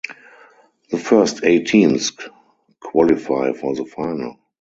[0.89, 2.11] The first eight teams
[2.79, 4.39] qualify for the final.